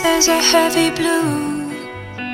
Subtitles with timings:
[0.00, 1.70] there's a heavy blue.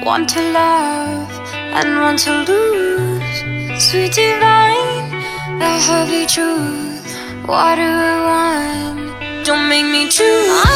[0.04, 1.28] Want to love
[1.74, 3.82] and want to lose.
[3.82, 5.10] Sweet divine,
[5.58, 7.02] the heavy truth.
[7.44, 9.44] What do I want?
[9.44, 10.22] Don't make me choose.
[10.22, 10.70] I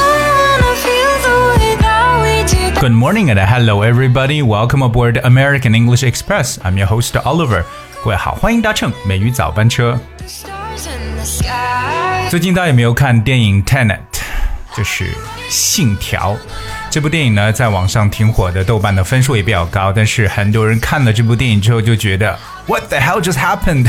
[0.59, 2.80] wanna feel the way that we did.
[2.80, 4.43] Good morning and hello everybody.
[4.43, 6.59] Welcome aboard American English Express.
[6.64, 7.64] I'm your host Oliver.
[8.03, 10.01] 各位好，欢迎搭乘美语早班车。
[10.27, 12.29] Stars in the sky.
[12.29, 13.98] 最近大家有没有看电影《Tenet》？
[14.77, 15.05] 就是《
[15.48, 16.34] 信条》
[16.91, 19.94] 这部电影呢，在网上挺火的，豆瓣的分数也比较高。
[19.94, 23.88] 但是很多人看了这部电影之后就觉得，What the hell just happened？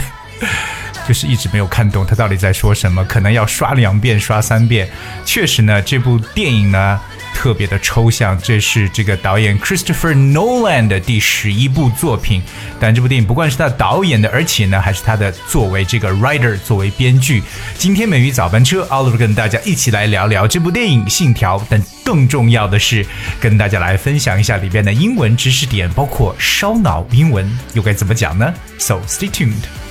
[1.06, 4.88] 就是一直没有看懂他到底在说什么，可能要刷两遍、刷三遍。
[5.24, 7.00] 确实呢，这部电影呢
[7.34, 12.42] 特别的抽象，这是这个导演 Christopher Nolan 的第十一部作品。
[12.78, 17.42] 但这部电影不光是他导演的，而且呢还是他的作为这个 writer 作为编剧。
[17.76, 23.04] 今天美语早班车，I'll 跟大家一起来聊聊这部电影《信条》，但更重要的是
[23.40, 29.81] 跟大家来分享一下里边的英文知识点，包括烧脑英文又该怎么讲呢？So stay tuned。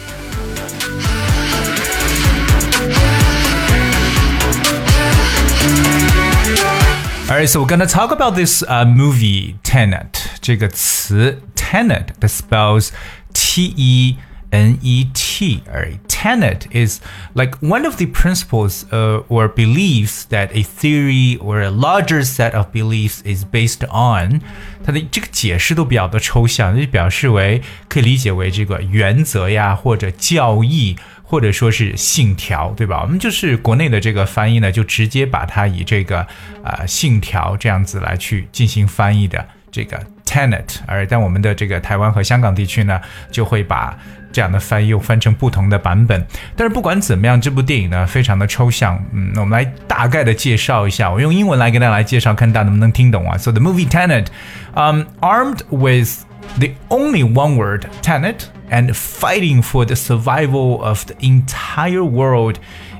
[7.30, 10.28] Alright, so we're gonna talk about this uh, movie Tenet.
[10.40, 12.90] 这个词 Tenet that spells
[13.32, 14.16] T E
[14.50, 15.62] N E T.
[15.68, 17.00] Alright, Tenet is
[17.34, 22.54] like one of the principles uh, or beliefs that a theory or a larger set
[22.54, 24.40] of beliefs is based on.
[24.84, 30.96] 它的这个解释都比较的抽象，就表示为可以理解为这个原则呀，或者教义。
[31.31, 33.03] 或者说是信条，对吧？
[33.03, 36.27] 我们就是国内的这个翻译呢，就直接把它以这个
[36.61, 43.96] 呃信条这样子来去进行翻译的这个 tenet，而但我们的这个台湾和香港地区呢，就会把
[44.32, 46.26] 这样的翻译又翻成不同的版本。
[46.54, 53.38] 但是不管怎么样，这部电影呢非常的抽象，嗯，那我们来大概的介绍一下，我用英文来跟大家来介绍，看大家能不能听懂啊？
[53.38, 54.26] So the movie Tenet,
[54.74, 56.24] um, armed with
[56.58, 62.56] the only one word tenet and fighting for the survival of the entire world,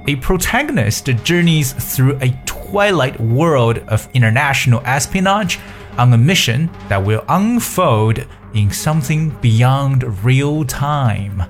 [0.07, 5.59] a protagonist journeys through a twilight world of international espionage
[5.97, 8.21] on a mission that will unfold
[8.53, 11.47] in something beyond real time.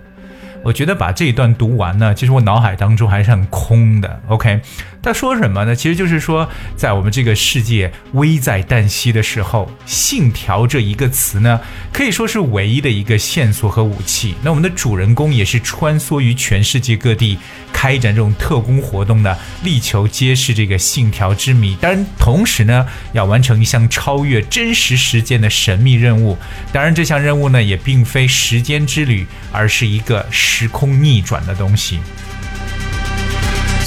[0.63, 4.21] 我觉得把这一段读完呢，其实我脑海当中还是很空的。
[4.27, 4.61] OK，
[5.04, 5.76] 他说什么呢？
[5.76, 11.60] 其实就是说，在我们这个世界危在旦夕的时候，信条这一个词呢，
[11.92, 14.36] 可以说是唯一的一个线索和武器。
[14.44, 17.40] 那我们的主人公也是穿梭于全世界各地，
[17.74, 21.76] 开展这种特工活动的，力求揭示这个信条之谜。
[21.82, 26.38] 当然，同时呢，要完成一项超越真实时间的神秘任务。
[26.72, 32.00] 当然，这项任务呢，也并非时间之旅，而是一个时空逆转的东西。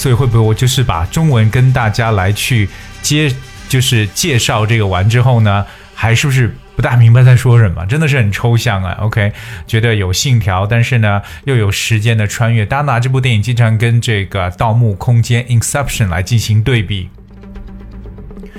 [0.04, 2.68] 所以会不会我就是把中文跟大家来去
[3.00, 3.34] 接，
[3.70, 7.86] 就是介绍这个完之后呢，还是不是不大明白在说什么？
[7.86, 8.94] 真的是很抽象啊。
[9.00, 9.32] OK，
[9.66, 12.66] 觉得有信条，但是呢又有时间的穿越。
[12.66, 17.08] 大家拿这部电影经常跟这个《盗墓空间》（Inception） 来进行对比。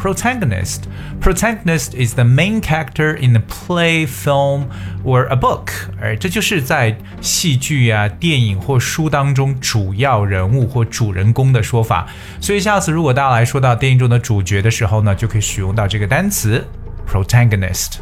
[0.00, 0.84] protagonist.
[1.20, 4.68] Protagonist is the main character in the play, film,
[5.04, 5.70] or a book.
[6.00, 12.06] 哎，这就是在戏剧啊、电影或书当中主要人物或主人公的说法。
[12.40, 16.66] 所以下次如果大家来说到电影中的主角的时候呢，就可以使用到这个单词
[17.06, 17.98] protagonist。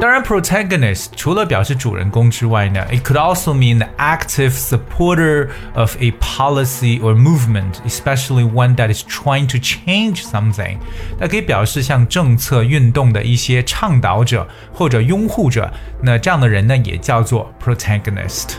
[0.00, 8.76] 当然，protagonist 除了表示主人公之外呢，it could also mean the active supporter of a policy or movement, especially one
[8.76, 10.78] that is trying to change something。
[11.18, 15.72] 它可以表示像政策运动的一些倡导者或者拥护者。
[16.00, 18.50] 那这样的人呢，也叫做 protagonist。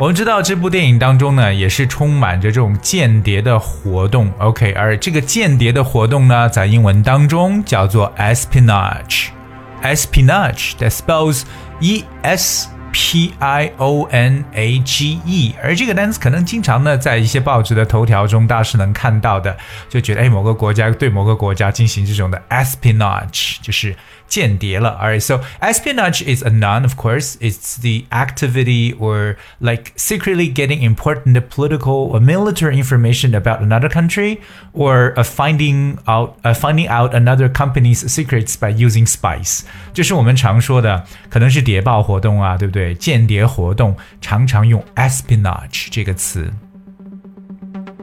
[0.00, 11.42] 我们知道这部电影当中呢，也是充满着这种间谍的活动，OK，而这个间谍的活动呢，在英文当中叫做 espionage，espionage，that spells
[11.80, 19.54] E S P I O N A G E，而这个单词可能经常呢，在一些报纸的头条中，大家是能看到的，
[19.90, 23.94] 就觉得哎，某个国家对某个国家进行这种的 espionage，就是
[24.29, 24.97] 间谍了。
[25.01, 27.37] Alright, so espionage is a noun, of course.
[27.39, 34.39] It's the activity or like secretly getting important political or military information about another country,
[34.73, 39.61] or uh, finding out uh, finding out another company's secrets by using spies.
[39.93, 42.95] 就是我们常说的，可能是谍报活动啊，对不对？
[42.95, 46.51] 间谍活动常常用 espionage 这个词。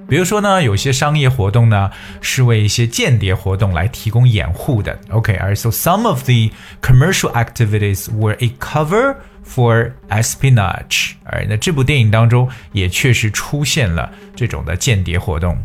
[0.10, 4.98] 比如说呢，有些商业活动呢是为一些间谍活动来提供掩护的。
[5.10, 6.50] OK，so some of the
[6.82, 9.16] commercial activities were a cover
[9.46, 11.12] for espionage。
[11.26, 15.58] 哎，那这部电影当中也确实出现了这种的间谍活动。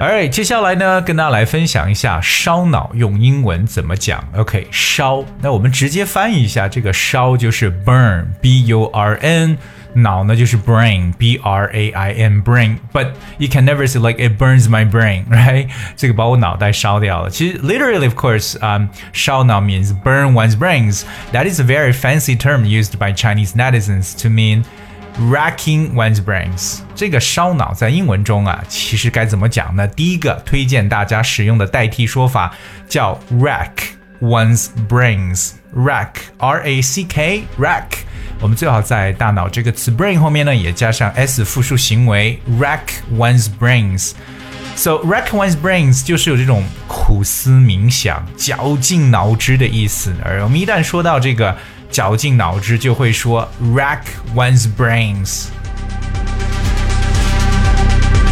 [0.00, 4.26] Alright，接下来呢，跟大家来分享一下烧脑用英文怎么讲。
[4.34, 9.58] OK，烧，那我们直接翻译一下，这个烧就是 burn，b u r n。
[9.95, 14.67] 脑呢就是 brain b r a i n brain but you can never say like it burns
[14.67, 21.59] my brain right 这个把我脑袋烧掉了其实 literally of course um 烧脑 means burn one's brains that is
[21.59, 24.63] a very fancy term used by Chinese netizens to mean
[25.31, 32.53] racking one's brains 这个烧脑在英文中啊其实该怎么讲呢第一个推荐大家使用的代替说法
[32.89, 37.85] 叫 rack one's brains rack r a c k rack
[38.41, 42.81] 我们最好在大脑这个词 brain 后面呢，也加上 s 复数行为 rack
[43.13, 50.13] one's brains。So rack one's brains 就是有这种苦思冥想、绞尽脑汁的意思。
[50.21, 51.55] 而我们一旦说到这个
[51.89, 54.01] 绞尽脑汁，就会说 rack
[54.35, 55.45] one's brains。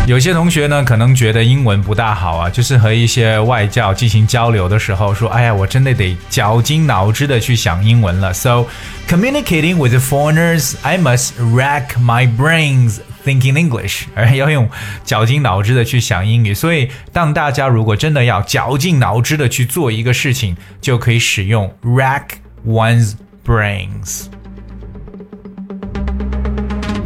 [0.08, 8.64] 有些同学呢，可能觉得英文不大好啊，就是和一些外教进行交流的时候，说：“哎呀，我真的得绞尽脑汁的去想英文了。” So
[9.06, 14.70] communicating with foreigners, I must rack my brains thinking English，而 要用
[15.04, 16.54] 绞尽脑汁的去想英语。
[16.54, 22.22] 所以，当大家如果真的要绞尽脑汁的去做一个事情，就可以使用 rack
[22.66, 23.12] one's
[23.46, 24.24] brains。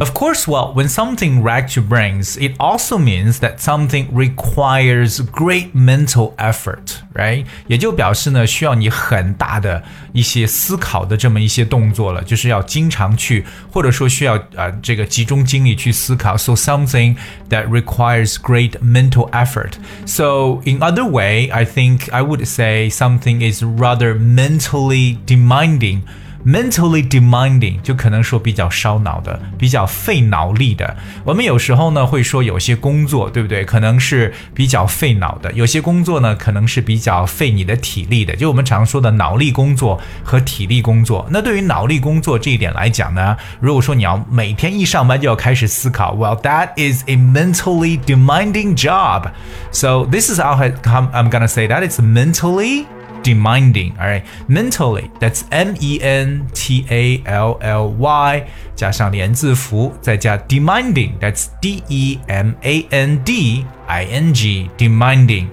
[0.00, 5.74] Of course, well, when something racks your brains, it also means that something requires great
[5.74, 7.44] mental effort, right?
[7.66, 9.82] 也就表示呢，需要你很大的
[10.12, 16.36] 一些思考的这么一些动作了，就是要经常去，或者说需要呃这个集中精力去思考。
[16.36, 17.16] So something
[17.50, 19.72] that requires great mental effort.
[20.06, 26.02] So in other way, I think I would say something is rather mentally demanding.
[26.46, 30.96] mentally demanding 就可能说比较烧脑的，比较费脑力的。
[31.24, 33.64] 我们有时候呢会说有些工作，对不对？
[33.64, 38.34] 可能是比较费脑的，有些工作呢可能是比较费你的体力的。
[38.36, 41.26] 就我们常说的脑力工作和体力工作。
[41.30, 49.30] 那对于脑力工作这一点来讲呢，如果说你要每天一上班就要开始思考，Well, that is a mentally demanding job.
[49.72, 52.86] So this is how I'm gonna say that it's mentally
[53.23, 53.93] demanding.
[53.97, 61.47] All right, mentally that's M E N T A L L Y 加上连字符，再加 demanding that's
[61.61, 65.47] D E M A N D I N G demanding。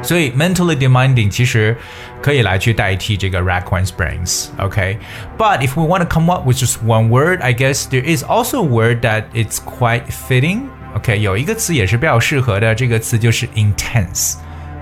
[0.00, 1.76] 所以 mentally demanding 其实
[2.22, 4.46] 可以来去代替这个 rack one's brains.
[4.56, 4.96] Okay,
[5.36, 8.22] but if we want to come up with just one word, I guess there is
[8.22, 10.68] also a word that it's quite fitting.
[10.94, 14.36] OK，有一个词也是比较适合的，这个词就是 intense。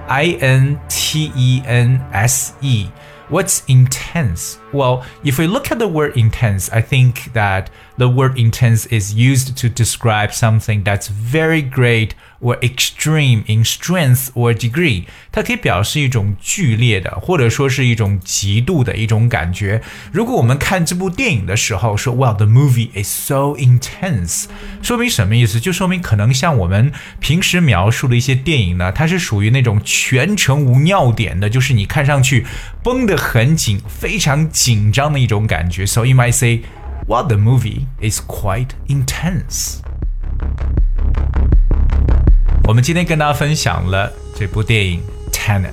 [0.09, 2.87] I N T E N S E.
[3.29, 4.59] What's intense?
[4.76, 7.66] Well, if we look at the word intense, I think that
[7.98, 14.30] the word intense is used to describe something that's very great or extreme in strength
[14.34, 19.82] or degree，它可以表示一种剧烈的，或者说是一种极度的一种感觉。
[20.12, 24.46] 如果我们看这部电影的时候说，Well, the movie is so intense，
[24.82, 25.60] 说明什么意思？
[25.60, 32.48] 就说明可能像我们平时描述的一些电影呢，它是属于那种全程无尿点的，就是你看上去
[32.82, 35.87] 绷得很紧，非常紧 紧张的一种感觉。
[35.87, 36.63] So you might say,
[37.07, 39.77] "What the movie is quite intense."
[42.65, 45.01] 我们今天跟大家分享了这部电影
[45.33, 45.69] 《Tenet》，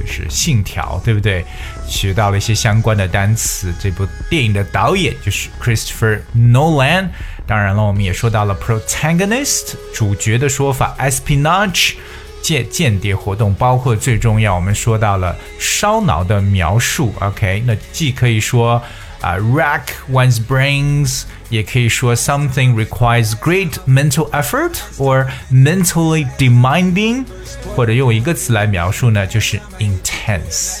[0.00, 1.44] 就是《信条》，对不对？
[1.86, 3.72] 学到了一些相关的单词。
[3.78, 7.10] 这部电影的导演就是 Christopher Nolan。
[7.46, 11.92] 当然了，我们也说到了 protagonist 主角的说法，espionage。
[12.44, 17.14] 间间谍活动，包括最重要，我们说到了烧脑的描述。
[17.20, 18.82] OK，那既可以说
[19.22, 21.22] 啊，rack one's brains。
[21.50, 27.24] 也可以说 something requires great mental effort or mentally demanding，
[27.76, 30.80] 或者用一个词来描述呢，就是 intense。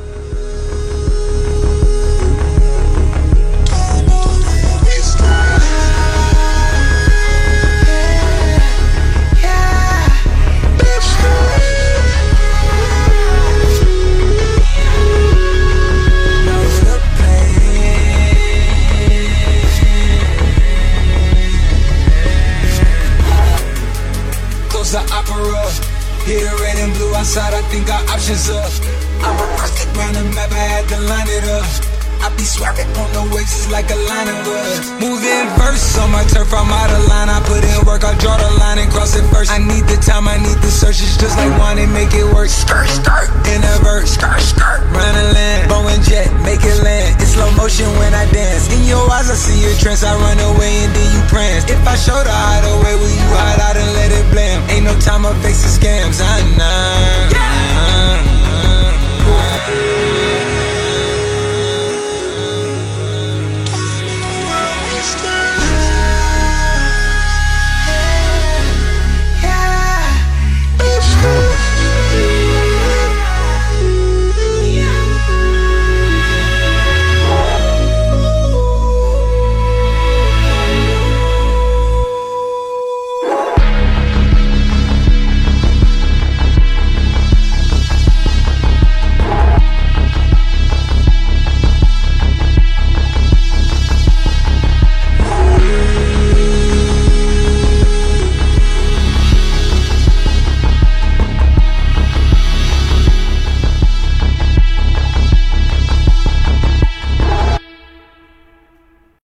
[26.89, 28.71] blue outside, I think our options up.
[29.21, 31.90] I'm a perfect round the map, I had to line it up.
[32.21, 34.93] I be swerving on the waves, like a line of us.
[35.01, 37.33] Moving verse on my turf, I'm out of line.
[37.33, 39.49] I put in work, I draw the line and cross it first.
[39.49, 41.01] I need the time, I need the search.
[41.01, 42.53] It's just like one and make it work.
[42.53, 45.65] Skirt, skirt, in a verse, skirt, skirt, the land.
[45.65, 47.17] Bow and jet, make it land.
[47.17, 48.69] It's slow motion when I dance.
[48.69, 50.05] In your eyes, I see your trance.
[50.05, 51.65] I run away and then you prance.
[51.65, 54.61] If I show the hideaway, will you hide out and let it blame?
[54.69, 56.21] Ain't no time, I face the scams.
[56.21, 58.50] I know.